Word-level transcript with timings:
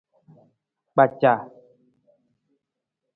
Kpaca. 0.93 1.33